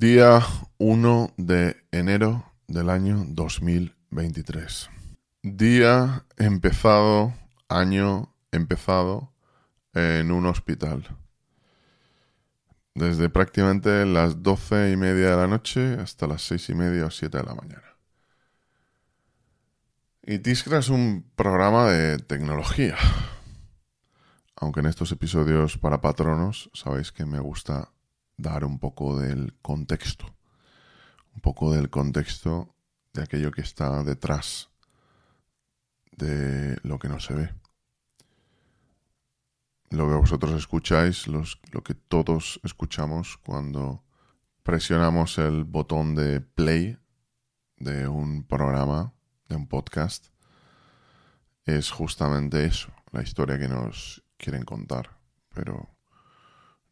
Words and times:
Día 0.00 0.40
1 0.78 1.34
de 1.36 1.76
enero 1.92 2.50
del 2.66 2.88
año 2.88 3.22
2023. 3.28 4.88
Día 5.42 6.24
empezado, 6.38 7.34
año 7.68 8.34
empezado 8.50 9.30
en 9.92 10.32
un 10.32 10.46
hospital. 10.46 11.06
Desde 12.94 13.28
prácticamente 13.28 14.06
las 14.06 14.42
doce 14.42 14.90
y 14.90 14.96
media 14.96 15.32
de 15.32 15.36
la 15.36 15.46
noche 15.46 15.98
hasta 16.00 16.26
las 16.26 16.40
seis 16.40 16.70
y 16.70 16.74
media 16.74 17.04
o 17.04 17.10
siete 17.10 17.36
de 17.36 17.44
la 17.44 17.54
mañana. 17.54 17.98
Y 20.22 20.38
Tiscra 20.38 20.78
es 20.78 20.88
un 20.88 21.30
programa 21.36 21.90
de 21.90 22.16
tecnología. 22.16 22.96
Aunque 24.56 24.80
en 24.80 24.86
estos 24.86 25.12
episodios 25.12 25.76
para 25.76 26.00
patronos 26.00 26.70
sabéis 26.72 27.12
que 27.12 27.26
me 27.26 27.38
gusta 27.38 27.90
dar 28.40 28.64
un 28.64 28.78
poco 28.78 29.18
del 29.18 29.54
contexto, 29.62 30.26
un 31.34 31.40
poco 31.40 31.72
del 31.72 31.90
contexto 31.90 32.74
de 33.12 33.22
aquello 33.22 33.50
que 33.50 33.62
está 33.62 34.02
detrás 34.04 34.70
de 36.12 36.78
lo 36.82 36.98
que 36.98 37.08
no 37.08 37.20
se 37.20 37.34
ve. 37.34 37.54
Lo 39.90 40.08
que 40.08 40.14
vosotros 40.14 40.52
escucháis, 40.52 41.26
lo 41.26 41.44
que 41.82 41.94
todos 41.94 42.60
escuchamos 42.62 43.38
cuando 43.38 44.04
presionamos 44.62 45.38
el 45.38 45.64
botón 45.64 46.14
de 46.14 46.40
play 46.40 46.96
de 47.76 48.06
un 48.06 48.44
programa, 48.44 49.12
de 49.48 49.56
un 49.56 49.66
podcast, 49.66 50.28
es 51.64 51.90
justamente 51.90 52.64
eso, 52.64 52.92
la 53.10 53.22
historia 53.22 53.58
que 53.58 53.68
nos 53.68 54.22
quieren 54.36 54.64
contar. 54.64 55.18
Pero 55.52 55.88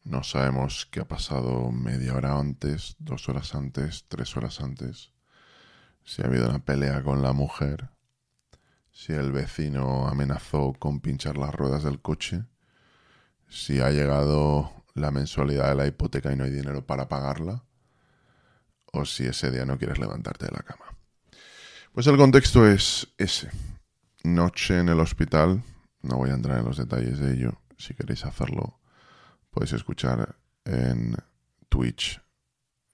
no 0.09 0.23
sabemos 0.23 0.89
qué 0.91 1.01
ha 1.01 1.07
pasado 1.07 1.71
media 1.71 2.15
hora 2.15 2.39
antes, 2.39 2.97
dos 2.99 3.29
horas 3.29 3.55
antes, 3.55 4.07
tres 4.09 4.39
horas 4.39 4.61
antes. 4.63 5.13
Si 6.03 6.23
ha 6.23 6.25
habido 6.25 6.49
una 6.49 6.65
pelea 6.65 7.03
con 7.03 7.21
la 7.21 7.35
mujer. 7.35 7.91
Si 8.91 9.13
el 9.13 9.33
vecino 9.33 10.09
amenazó 10.09 10.73
con 10.79 11.01
pinchar 11.01 11.37
las 11.37 11.55
ruedas 11.55 11.85
del 11.85 12.01
coche. 12.01 12.47
Si 13.49 13.81
ha 13.81 13.91
llegado 13.91 14.73
la 14.95 15.11
mensualidad 15.11 15.69
de 15.69 15.75
la 15.75 15.87
hipoteca 15.87 16.33
y 16.33 16.37
no 16.37 16.45
hay 16.45 16.53
dinero 16.53 16.87
para 16.87 17.07
pagarla. 17.07 17.65
O 18.91 19.05
si 19.05 19.27
ese 19.27 19.51
día 19.51 19.67
no 19.67 19.77
quieres 19.77 19.99
levantarte 19.99 20.47
de 20.47 20.53
la 20.53 20.63
cama. 20.63 20.87
Pues 21.93 22.07
el 22.07 22.17
contexto 22.17 22.67
es 22.67 23.09
ese. 23.19 23.51
Noche 24.25 24.79
en 24.79 24.89
el 24.89 25.01
hospital. 25.01 25.63
No 26.01 26.17
voy 26.17 26.31
a 26.31 26.35
entrar 26.35 26.61
en 26.61 26.65
los 26.65 26.79
detalles 26.79 27.19
de 27.19 27.35
ello. 27.35 27.61
Si 27.77 27.93
queréis 27.93 28.25
hacerlo, 28.25 28.79
podéis 29.59 29.73
escuchar 29.73 30.37
en 30.65 31.17
Twitch 31.69 32.23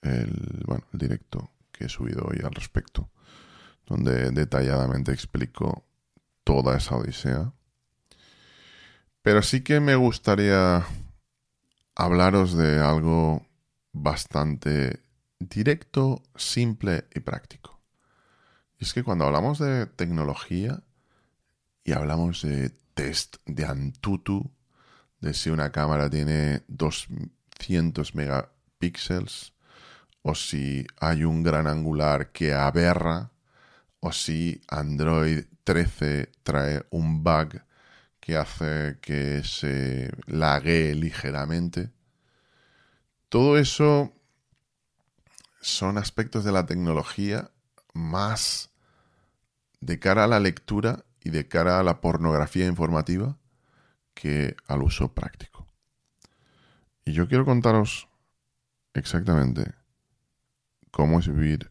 el, 0.00 0.64
directo 0.92 1.50
que 1.70 1.84
he 1.84 1.88
subido 1.90 2.24
hoy 2.24 2.40
al 2.42 2.54
respecto, 2.54 3.10
donde 3.84 4.30
detalladamente 4.30 5.12
explico 5.12 5.84
toda 6.42 6.78
esa 6.78 6.96
odisea. 6.96 7.52
Pero 9.20 9.42
sí 9.42 9.60
que 9.60 9.78
me 9.80 9.94
gustaría 9.94 10.86
hablaros 11.94 12.56
de 12.56 12.80
algo 12.80 13.46
bastante 13.92 15.02
directo, 15.38 16.22
simple 16.34 17.04
y 17.14 17.20
práctico. 17.20 17.78
Y 18.78 18.84
es 18.84 18.94
que 18.94 19.02
cuando 19.02 19.26
hablamos 19.26 19.58
de 19.58 19.84
tecnología 19.84 20.82
y 21.84 21.92
hablamos 21.92 22.40
de 22.40 22.70
test 22.94 23.36
de 23.44 23.66
Antutu, 23.66 24.50
de 25.24 25.32
si 25.32 25.48
una 25.48 25.72
cámara 25.72 26.10
tiene 26.10 26.64
200 26.68 28.14
megapíxeles 28.14 29.54
o 30.20 30.34
si 30.34 30.86
hay 31.00 31.24
un 31.24 31.42
gran 31.42 31.66
angular 31.66 32.30
que 32.30 32.52
aberra 32.52 33.30
o 34.00 34.12
si 34.12 34.60
Android 34.68 35.44
13 35.64 36.30
trae 36.42 36.84
un 36.90 37.24
bug 37.24 37.62
que 38.20 38.36
hace 38.36 38.98
que 39.00 39.42
se 39.44 40.10
lague 40.26 40.94
ligeramente. 40.94 41.90
Todo 43.30 43.56
eso 43.56 44.12
son 45.62 45.96
aspectos 45.96 46.44
de 46.44 46.52
la 46.52 46.66
tecnología 46.66 47.50
más 47.94 48.68
de 49.80 49.98
cara 49.98 50.24
a 50.24 50.28
la 50.28 50.40
lectura 50.40 51.06
y 51.22 51.30
de 51.30 51.48
cara 51.48 51.80
a 51.80 51.82
la 51.82 52.02
pornografía 52.02 52.66
informativa 52.66 53.38
que 54.14 54.56
al 54.66 54.82
uso 54.82 55.12
práctico. 55.12 55.66
Y 57.04 57.12
yo 57.12 57.28
quiero 57.28 57.44
contaros 57.44 58.08
exactamente 58.94 59.74
cómo 60.90 61.18
es 61.18 61.28
vivir 61.28 61.70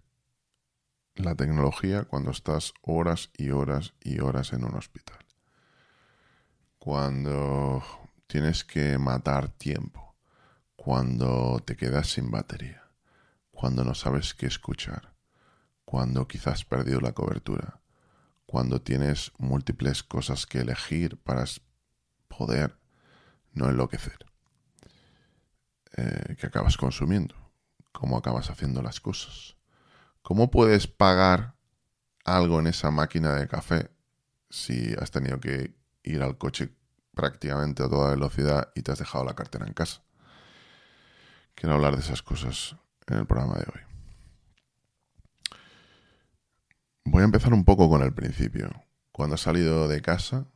la 1.15 1.35
tecnología 1.35 2.03
cuando 2.03 2.31
estás 2.31 2.73
horas 2.81 3.29
y 3.37 3.51
horas 3.51 3.93
y 4.01 4.19
horas 4.19 4.53
en 4.53 4.65
un 4.65 4.75
hospital. 4.75 5.19
Cuando 6.77 7.83
tienes 8.27 8.63
que 8.63 8.97
matar 8.97 9.49
tiempo, 9.49 10.15
cuando 10.75 11.61
te 11.65 11.77
quedas 11.77 12.07
sin 12.07 12.29
batería, 12.29 12.83
cuando 13.51 13.83
no 13.85 13.95
sabes 13.95 14.33
qué 14.33 14.47
escuchar, 14.47 15.13
cuando 15.85 16.27
quizás 16.27 16.53
has 16.53 16.65
perdido 16.65 16.99
la 16.99 17.13
cobertura, 17.13 17.79
cuando 18.45 18.81
tienes 18.81 19.31
múltiples 19.37 20.03
cosas 20.03 20.45
que 20.45 20.59
elegir 20.59 21.17
para 21.17 21.45
poder 22.37 22.77
no 23.53 23.69
enloquecer. 23.69 24.25
Eh, 25.95 26.35
que 26.39 26.47
acabas 26.47 26.75
consumiendo, 26.77 27.35
cómo 27.91 28.17
acabas 28.17 28.49
haciendo 28.49 28.81
las 28.81 28.99
cosas. 28.99 29.55
¿Cómo 30.23 30.49
puedes 30.49 30.87
pagar 30.87 31.55
algo 32.25 32.59
en 32.59 32.67
esa 32.67 32.89
máquina 32.89 33.35
de 33.35 33.47
café 33.47 33.91
si 34.49 34.93
has 34.99 35.11
tenido 35.11 35.39
que 35.39 35.75
ir 36.03 36.23
al 36.23 36.37
coche 36.37 36.75
prácticamente 37.13 37.83
a 37.83 37.89
toda 37.89 38.11
velocidad 38.11 38.71
y 38.73 38.81
te 38.81 38.91
has 38.91 38.99
dejado 38.99 39.23
la 39.23 39.35
cartera 39.35 39.67
en 39.67 39.73
casa? 39.73 40.01
Quiero 41.53 41.75
hablar 41.75 41.95
de 41.95 42.01
esas 42.01 42.23
cosas 42.23 42.75
en 43.07 43.19
el 43.19 43.27
programa 43.27 43.55
de 43.55 43.65
hoy. 43.73 43.81
Voy 47.05 47.21
a 47.21 47.25
empezar 47.25 47.53
un 47.53 47.65
poco 47.65 47.89
con 47.89 48.01
el 48.01 48.13
principio. 48.13 48.71
Cuando 49.11 49.35
he 49.35 49.37
salido 49.37 49.87
de 49.87 50.01
casa, 50.01 50.47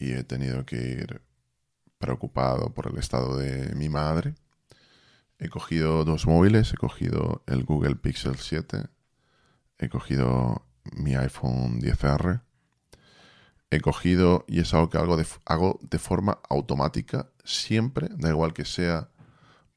y 0.00 0.14
he 0.14 0.24
tenido 0.24 0.66
que 0.66 0.76
ir 0.76 1.22
preocupado 1.98 2.74
por 2.74 2.88
el 2.88 2.98
estado 2.98 3.36
de 3.36 3.74
mi 3.76 3.88
madre. 3.88 4.34
He 5.38 5.48
cogido 5.48 6.04
dos 6.04 6.26
móviles, 6.26 6.72
he 6.72 6.76
cogido 6.76 7.44
el 7.46 7.64
Google 7.64 7.94
Pixel 7.96 8.36
7, 8.36 8.86
he 9.78 9.88
cogido 9.88 10.66
mi 10.92 11.14
iPhone 11.14 11.80
10R, 11.80 12.42
he 13.70 13.80
cogido, 13.80 14.44
y 14.48 14.60
es 14.60 14.74
algo 14.74 14.90
que 14.90 14.98
hago 14.98 15.16
de, 15.16 15.26
hago 15.44 15.78
de 15.82 15.98
forma 15.98 16.40
automática, 16.48 17.30
siempre, 17.44 18.08
da 18.16 18.30
igual 18.30 18.52
que 18.52 18.64
sea 18.64 19.10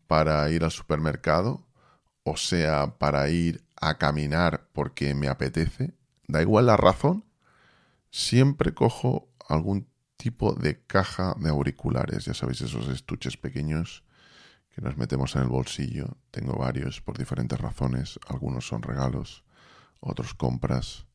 para 0.07 0.50
ir 0.50 0.63
al 0.63 0.71
supermercado 0.71 1.65
o 2.24 2.38
sea 2.38 2.97
para 2.97 3.30
ir 3.30 3.63
a 3.80 3.97
caminar 3.97 4.68
porque 4.71 5.13
me 5.13 5.27
apetece, 5.27 5.94
da 6.27 6.42
igual 6.42 6.68
la 6.68 6.77
razón, 6.77 7.25
siempre 8.12 8.74
cojo 8.74 9.27
algún 9.47 9.88
tipo 10.18 10.54
de 10.54 10.83
caja 10.86 11.36
de 11.39 11.50
auriculares. 11.50 12.25
Ya 12.25 12.33
sabéis, 12.33 12.62
esos 12.62 12.88
estuches 12.89 13.38
pequeños 13.38 14.04
que 14.69 14.81
nos 14.81 14.98
metemos 14.98 15.36
en 15.36 15.44
el 15.44 15.50
bolsillo. 15.50 16.18
Tengo 16.31 16.57
varios 16.57 17.01
por 17.01 17.18
diferentes 17.18 17.60
razones. 17.60 18.19
Algunos 18.27 18.68
son 18.68 18.81
regalos, 18.81 19.44
otros 20.00 20.33
compras, 20.33 21.06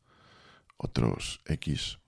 otros 0.77 1.41
X. 1.47 1.99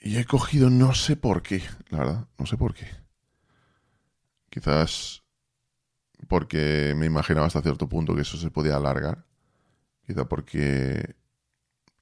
Y 0.00 0.16
he 0.16 0.24
cogido 0.24 0.70
no 0.70 0.94
sé 0.94 1.16
por 1.16 1.42
qué, 1.42 1.62
la 1.90 1.98
verdad, 1.98 2.28
no 2.38 2.46
sé 2.46 2.56
por 2.56 2.74
qué. 2.74 2.88
Quizás 4.48 5.22
porque 6.26 6.94
me 6.96 7.06
imaginaba 7.06 7.46
hasta 7.46 7.62
cierto 7.62 7.88
punto 7.88 8.14
que 8.14 8.22
eso 8.22 8.36
se 8.36 8.50
podía 8.50 8.76
alargar. 8.76 9.24
Quizá 10.06 10.26
porque 10.26 11.16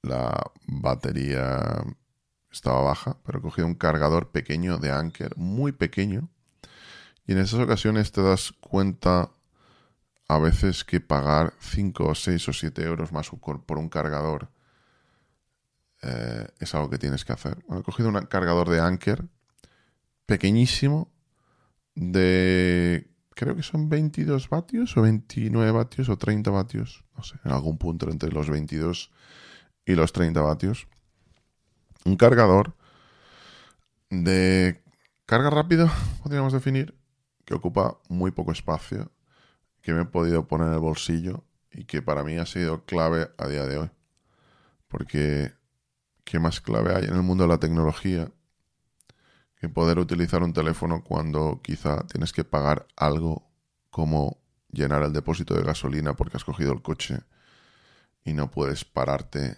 la 0.01 0.51
batería 0.65 1.83
estaba 2.51 2.81
baja, 2.81 3.17
pero 3.23 3.39
he 3.39 3.41
cogido 3.41 3.67
un 3.67 3.75
cargador 3.75 4.31
pequeño 4.31 4.77
de 4.77 4.91
Anker, 4.91 5.35
muy 5.37 5.71
pequeño. 5.71 6.29
Y 7.25 7.33
en 7.33 7.39
esas 7.39 7.59
ocasiones 7.59 8.11
te 8.11 8.21
das 8.21 8.53
cuenta 8.59 9.31
a 10.27 10.39
veces 10.39 10.83
que 10.83 11.01
pagar 11.01 11.53
5 11.59 12.05
o 12.05 12.15
6 12.15 12.49
o 12.49 12.53
7 12.53 12.83
euros 12.83 13.11
más 13.11 13.29
por 13.29 13.77
un 13.77 13.89
cargador 13.89 14.49
eh, 16.01 16.47
es 16.59 16.73
algo 16.75 16.89
que 16.89 16.97
tienes 16.97 17.25
que 17.25 17.33
hacer. 17.33 17.57
he 17.69 17.83
cogido 17.83 18.09
un 18.09 18.25
cargador 18.25 18.69
de 18.69 18.79
Anker 18.79 19.25
pequeñísimo 20.25 21.11
de 21.95 23.09
creo 23.35 23.55
que 23.55 23.63
son 23.63 23.89
22 23.89 24.49
vatios 24.49 24.95
o 24.97 25.01
29 25.01 25.71
vatios 25.71 26.09
o 26.09 26.17
30 26.17 26.51
vatios, 26.51 27.05
no 27.15 27.23
sé, 27.23 27.37
en 27.43 27.51
algún 27.51 27.77
punto 27.77 28.09
entre 28.09 28.31
los 28.31 28.49
22 28.49 29.11
y 29.85 29.95
los 29.95 30.13
30 30.13 30.41
vatios. 30.41 30.87
Un 32.09 32.15
cargador 32.15 32.73
de 34.09 34.81
carga 35.27 35.51
rápida, 35.51 35.93
podríamos 36.23 36.53
definir, 36.53 36.97
que 37.45 37.53
ocupa 37.53 37.99
muy 38.09 38.31
poco 38.31 38.51
espacio, 38.51 39.11
que 39.83 39.93
me 39.93 40.01
he 40.01 40.05
podido 40.05 40.47
poner 40.47 40.69
en 40.69 40.73
el 40.73 40.79
bolsillo 40.79 41.43
y 41.71 41.85
que 41.85 42.01
para 42.01 42.23
mí 42.23 42.35
ha 42.39 42.47
sido 42.47 42.83
clave 42.85 43.29
a 43.37 43.47
día 43.47 43.67
de 43.67 43.77
hoy. 43.77 43.91
Porque, 44.87 45.53
¿qué 46.23 46.39
más 46.39 46.61
clave 46.61 46.95
hay 46.95 47.03
en 47.03 47.13
el 47.13 47.21
mundo 47.21 47.43
de 47.43 47.49
la 47.49 47.59
tecnología 47.59 48.31
que 49.57 49.69
poder 49.69 49.99
utilizar 49.99 50.41
un 50.41 50.53
teléfono 50.53 51.03
cuando 51.03 51.61
quizá 51.61 52.07
tienes 52.07 52.33
que 52.33 52.43
pagar 52.43 52.87
algo 52.95 53.51
como 53.91 54.41
llenar 54.71 55.03
el 55.03 55.13
depósito 55.13 55.53
de 55.53 55.61
gasolina 55.61 56.15
porque 56.15 56.37
has 56.37 56.43
cogido 56.43 56.73
el 56.73 56.81
coche 56.81 57.19
y 58.23 58.33
no 58.33 58.49
puedes 58.49 58.83
pararte 58.83 59.57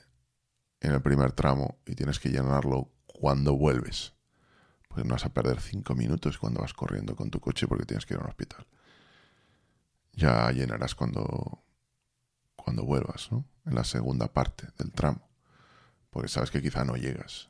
en 0.82 0.92
el 0.92 1.02
primer 1.02 1.32
tramo 1.32 1.78
y 1.86 1.96
tienes 1.96 2.20
que 2.20 2.30
llenarlo 2.30 2.92
cuando 3.06 3.56
vuelves. 3.56 4.14
Pues 4.90 5.06
no 5.06 5.14
vas 5.14 5.26
a 5.26 5.34
perder 5.34 5.62
cinco 5.62 5.96
minutos 5.96 6.38
cuando 6.38 6.62
vas 6.62 6.74
corriendo 6.74 7.16
con 7.16 7.30
tu 7.30 7.40
coche 7.40 7.68
porque 7.68 7.86
tienes 7.86 8.06
que 8.06 8.16
ir 8.16 8.20
a 8.20 8.24
un 8.24 8.30
hospital. 8.30 8.66
Ya 10.14 10.52
llenarás 10.52 10.96
cuando, 10.96 11.64
cuando 12.56 12.84
vuelvas, 12.84 13.32
¿no? 13.32 13.46
En 13.66 13.76
la 13.76 13.84
segunda 13.84 14.34
parte 14.34 14.68
del 14.78 14.92
tramo. 14.92 15.30
Porque 16.10 16.28
sabes 16.28 16.52
que 16.52 16.62
quizá 16.62 16.84
no 16.84 16.98
llegas. 16.98 17.50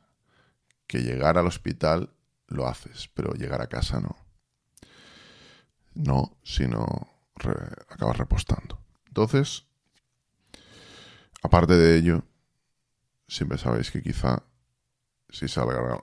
Que 0.86 1.02
llegar 1.02 1.38
al 1.38 1.46
hospital 1.46 2.14
lo 2.46 2.68
haces, 2.68 3.08
pero 3.14 3.32
llegar 3.32 3.62
a 3.62 3.66
casa 3.66 3.98
no. 3.98 4.16
No, 5.94 6.36
sino 6.44 7.08
acabas 7.88 8.18
repostando. 8.18 8.78
Entonces, 9.06 9.66
aparte 11.42 11.74
de 11.76 11.96
ello, 11.96 12.24
siempre 13.32 13.58
sabéis 13.58 13.90
que 13.90 14.02
quizá 14.02 14.44
si 15.30 15.48
se, 15.48 15.60
alargan, 15.60 15.98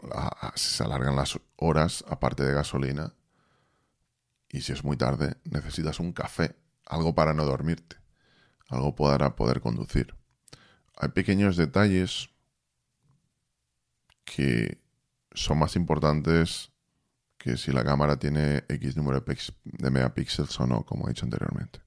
si 0.55 0.73
se 0.73 0.83
alargan 0.83 1.15
las 1.15 1.39
horas, 1.57 2.03
aparte 2.07 2.43
de 2.43 2.53
gasolina, 2.53 3.13
y 4.49 4.61
si 4.61 4.73
es 4.73 4.83
muy 4.83 4.97
tarde, 4.97 5.37
necesitas 5.43 5.99
un 5.99 6.11
café, 6.11 6.55
algo 6.87 7.13
para 7.13 7.33
no 7.33 7.45
dormirte, 7.45 7.97
algo 8.67 8.95
para 8.95 9.35
poder 9.35 9.61
conducir. 9.61 10.15
Hay 10.97 11.09
pequeños 11.09 11.55
detalles 11.55 12.31
que 14.25 14.81
son 15.31 15.59
más 15.59 15.75
importantes 15.75 16.71
que 17.37 17.55
si 17.57 17.71
la 17.71 17.83
cámara 17.83 18.17
tiene 18.17 18.63
X 18.67 18.97
número 18.97 19.23
de 19.63 19.91
megapíxeles 19.91 20.59
o 20.59 20.65
no, 20.65 20.83
como 20.83 21.05
he 21.05 21.09
dicho 21.09 21.25
anteriormente. 21.25 21.79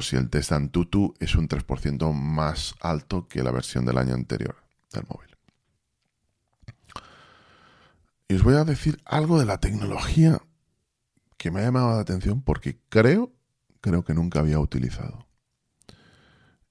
Si 0.00 0.16
el 0.16 0.30
test 0.30 0.52
Antutu 0.52 1.14
es 1.20 1.34
un 1.34 1.48
3% 1.48 2.12
más 2.12 2.74
alto 2.80 3.28
que 3.28 3.42
la 3.42 3.50
versión 3.50 3.84
del 3.84 3.98
año 3.98 4.14
anterior 4.14 4.56
del 4.92 5.04
móvil. 5.08 5.36
Y 8.28 8.34
os 8.34 8.42
voy 8.42 8.54
a 8.54 8.64
decir 8.64 9.00
algo 9.04 9.38
de 9.38 9.46
la 9.46 9.58
tecnología 9.58 10.40
que 11.36 11.50
me 11.50 11.60
ha 11.60 11.64
llamado 11.64 11.90
la 11.90 12.00
atención 12.00 12.42
porque 12.42 12.80
creo, 12.88 13.32
creo 13.80 14.04
que 14.04 14.14
nunca 14.14 14.40
había 14.40 14.58
utilizado. 14.58 15.26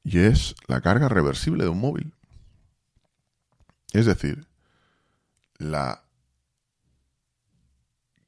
Y 0.03 0.19
es 0.19 0.55
la 0.67 0.81
carga 0.81 1.07
reversible 1.07 1.63
de 1.63 1.69
un 1.69 1.79
móvil. 1.79 2.13
Es 3.93 4.05
decir, 4.05 4.47
la 5.57 6.03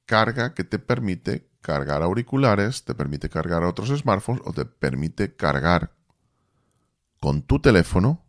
carga 0.05 0.53
que 0.53 0.63
te 0.63 0.79
permite 0.79 1.46
cargar 1.61 2.01
auriculares, 2.01 2.83
te 2.83 2.95
permite 2.95 3.29
cargar 3.29 3.63
otros 3.63 3.89
smartphones 3.89 4.41
o 4.45 4.53
te 4.53 4.65
permite 4.65 5.35
cargar 5.35 5.91
con 7.19 7.41
tu 7.41 7.59
teléfono 7.59 8.23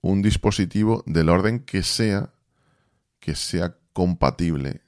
un 0.00 0.22
dispositivo 0.22 1.02
del 1.06 1.28
orden 1.28 1.60
que 1.60 1.82
sea 1.82 2.32
que 3.18 3.34
sea 3.34 3.76
compatible 3.92 4.82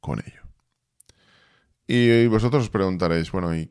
con 0.00 0.20
ello. 0.20 0.42
Y 1.86 2.26
vosotros 2.26 2.64
os 2.64 2.70
preguntaréis, 2.70 3.30
bueno, 3.32 3.54
¿y 3.54 3.70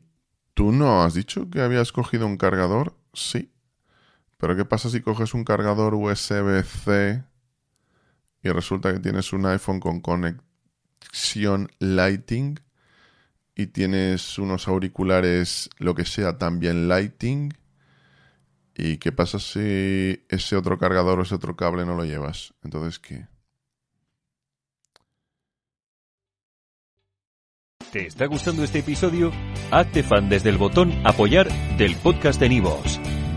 tú 0.54 0.72
no 0.72 1.02
has 1.02 1.14
dicho 1.14 1.50
que 1.50 1.60
habías 1.60 1.92
cogido 1.92 2.26
un 2.26 2.36
cargador? 2.36 2.96
Sí. 3.12 3.52
Pero 4.36 4.56
¿qué 4.56 4.64
pasa 4.64 4.90
si 4.90 5.00
coges 5.00 5.34
un 5.34 5.44
cargador 5.44 5.94
USB-C 5.94 7.24
y 8.42 8.48
resulta 8.50 8.92
que 8.92 9.00
tienes 9.00 9.32
un 9.32 9.46
iPhone 9.46 9.80
con 9.80 10.00
Lighting 11.78 12.60
y 13.54 13.66
tienes 13.66 14.38
unos 14.38 14.68
auriculares, 14.68 15.68
lo 15.78 15.94
que 15.94 16.04
sea, 16.04 16.38
también 16.38 16.88
Lighting? 16.88 17.52
¿Y 18.76 18.98
qué 18.98 19.10
pasa 19.10 19.40
si 19.40 20.24
ese 20.28 20.56
otro 20.56 20.78
cargador 20.78 21.18
o 21.18 21.22
ese 21.22 21.34
otro 21.34 21.56
cable 21.56 21.84
no 21.84 21.96
lo 21.96 22.04
llevas? 22.04 22.54
Entonces, 22.62 23.00
¿qué? 23.00 23.26
¿Te 27.90 28.06
está 28.06 28.26
gustando 28.26 28.62
este 28.62 28.80
episodio? 28.80 29.32
Hazte 29.70 30.02
fan 30.02 30.28
desde 30.28 30.50
el 30.50 30.58
botón 30.58 30.92
apoyar 31.04 31.48
del 31.78 31.96
podcast 31.96 32.38
de 32.38 32.50
Nivos. 32.50 33.00